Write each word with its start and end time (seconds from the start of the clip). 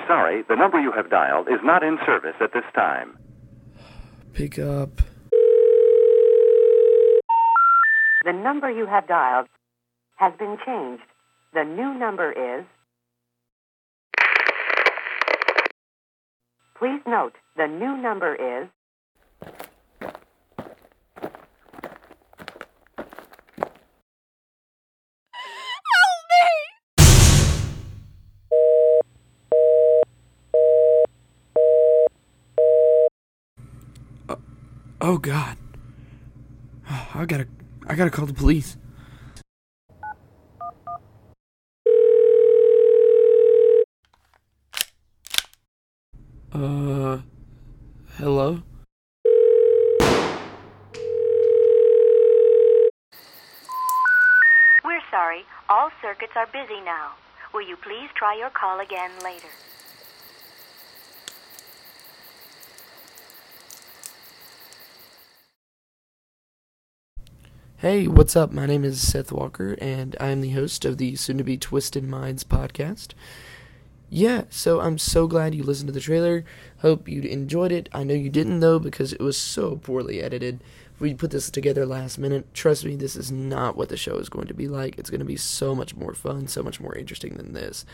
We're 0.00 0.06
sorry, 0.06 0.42
the 0.48 0.56
number 0.56 0.80
you 0.80 0.92
have 0.92 1.10
dialed 1.10 1.48
is 1.48 1.60
not 1.62 1.82
in 1.82 1.98
service 2.06 2.34
at 2.40 2.52
this 2.52 2.64
time. 2.74 3.18
Pick 4.32 4.58
up. 4.58 4.90
The 8.24 8.32
number 8.32 8.70
you 8.70 8.86
have 8.86 9.08
dialed 9.08 9.48
has 10.16 10.32
been 10.38 10.58
changed. 10.64 11.02
The 11.54 11.64
new 11.64 11.94
number 11.94 12.30
is. 12.32 12.64
Please 16.78 17.00
note, 17.06 17.34
the 17.56 17.66
new 17.66 17.96
number 17.96 18.34
is. 18.34 18.68
Oh 35.02 35.16
God. 35.16 35.56
I 37.14 37.24
gotta, 37.24 37.46
I 37.86 37.94
gotta 37.94 38.10
call 38.10 38.26
the 38.26 38.34
police. 38.34 38.76
Uh, 46.52 47.20
hello? 48.18 48.62
We're 54.84 55.00
sorry. 55.10 55.44
All 55.70 55.90
circuits 56.02 56.32
are 56.36 56.46
busy 56.46 56.80
now. 56.84 57.12
Will 57.54 57.66
you 57.66 57.76
please 57.76 58.10
try 58.14 58.36
your 58.36 58.50
call 58.50 58.80
again 58.80 59.12
later? 59.24 59.48
Hey, 67.80 68.06
what's 68.08 68.36
up? 68.36 68.52
My 68.52 68.66
name 68.66 68.84
is 68.84 69.00
Seth 69.00 69.32
Walker, 69.32 69.74
and 69.80 70.14
I 70.20 70.26
am 70.26 70.42
the 70.42 70.50
host 70.50 70.84
of 70.84 70.98
the 70.98 71.16
soon 71.16 71.38
to 71.38 71.44
be 71.44 71.56
Twisted 71.56 72.04
Minds 72.04 72.44
podcast. 72.44 73.14
Yeah, 74.10 74.42
so 74.50 74.82
I'm 74.82 74.98
so 74.98 75.26
glad 75.26 75.54
you 75.54 75.62
listened 75.62 75.86
to 75.86 75.92
the 75.94 75.98
trailer. 75.98 76.44
Hope 76.80 77.08
you 77.08 77.22
enjoyed 77.22 77.72
it. 77.72 77.88
I 77.90 78.04
know 78.04 78.12
you 78.12 78.28
didn't, 78.28 78.60
though, 78.60 78.78
because 78.78 79.14
it 79.14 79.20
was 79.20 79.38
so 79.38 79.76
poorly 79.76 80.20
edited. 80.20 80.62
We 80.98 81.14
put 81.14 81.30
this 81.30 81.48
together 81.48 81.86
last 81.86 82.18
minute. 82.18 82.52
Trust 82.52 82.84
me, 82.84 82.96
this 82.96 83.16
is 83.16 83.32
not 83.32 83.78
what 83.78 83.88
the 83.88 83.96
show 83.96 84.16
is 84.16 84.28
going 84.28 84.48
to 84.48 84.54
be 84.54 84.68
like. 84.68 84.98
It's 84.98 85.08
going 85.08 85.20
to 85.20 85.24
be 85.24 85.38
so 85.38 85.74
much 85.74 85.96
more 85.96 86.12
fun, 86.12 86.48
so 86.48 86.62
much 86.62 86.80
more 86.80 86.94
interesting 86.94 87.38
than 87.38 87.54
this. 87.54 87.86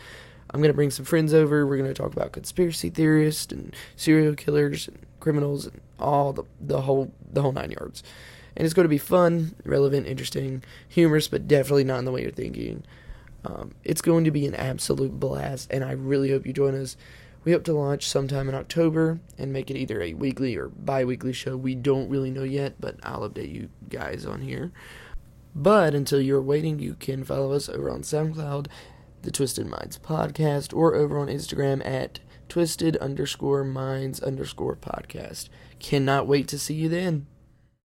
I'm 0.49 0.59
going 0.59 0.69
to 0.69 0.75
bring 0.75 0.91
some 0.91 1.05
friends 1.05 1.33
over. 1.33 1.65
We're 1.65 1.77
going 1.77 1.93
to 1.93 1.93
talk 1.93 2.11
about 2.11 2.33
conspiracy 2.33 2.89
theorists 2.89 3.53
and 3.53 3.73
serial 3.95 4.35
killers 4.35 4.89
and 4.89 4.97
criminals 5.21 5.65
and 5.65 5.79
all 5.97 6.33
the, 6.33 6.43
the 6.59 6.81
whole 6.81 7.13
the 7.31 7.41
whole 7.41 7.53
nine 7.53 7.71
yards 7.71 8.03
and 8.57 8.65
it's 8.65 8.73
going 8.73 8.85
to 8.85 8.89
be 8.89 8.97
fun, 8.97 9.53
relevant, 9.63 10.07
interesting, 10.07 10.63
humorous, 10.89 11.27
but 11.27 11.47
definitely 11.47 11.83
not 11.83 11.99
in 11.99 12.05
the 12.05 12.11
way 12.11 12.23
you're 12.23 12.31
thinking. 12.31 12.83
Um, 13.45 13.75
it's 13.83 14.01
going 14.01 14.23
to 14.23 14.31
be 14.31 14.47
an 14.47 14.55
absolute 14.55 15.19
blast, 15.19 15.71
and 15.71 15.83
I 15.83 15.91
really 15.91 16.31
hope 16.31 16.47
you 16.47 16.53
join 16.53 16.73
us. 16.73 16.97
We 17.45 17.51
hope 17.51 17.63
to 17.65 17.73
launch 17.73 18.07
sometime 18.07 18.49
in 18.49 18.55
October 18.55 19.19
and 19.37 19.53
make 19.53 19.69
it 19.69 19.77
either 19.77 20.01
a 20.01 20.15
weekly 20.15 20.57
or 20.57 20.69
bi 20.69 21.05
weekly 21.05 21.33
show. 21.33 21.55
We 21.55 21.75
don't 21.75 22.09
really 22.09 22.31
know 22.31 22.43
yet, 22.43 22.73
but 22.79 22.95
I'll 23.03 23.29
update 23.29 23.53
you 23.53 23.69
guys 23.89 24.25
on 24.25 24.41
here. 24.41 24.71
But 25.53 25.93
until 25.93 26.19
you're 26.19 26.41
waiting, 26.41 26.79
you 26.79 26.95
can 26.95 27.23
follow 27.23 27.53
us 27.53 27.69
over 27.69 27.91
on 27.91 28.01
SoundCloud, 28.01 28.67
the 29.21 29.31
Twisted 29.31 29.67
Minds 29.67 29.99
Podcast, 29.99 30.75
or 30.75 30.95
over 30.95 31.19
on 31.19 31.27
Instagram 31.27 31.85
at 31.85 32.21
twisted 32.49 32.97
underscore 32.97 33.63
minds 33.63 34.19
underscore 34.19 34.75
podcast. 34.75 35.49
Cannot 35.77 36.25
wait 36.25 36.47
to 36.47 36.57
see 36.57 36.73
you 36.73 36.89
then. 36.89 37.27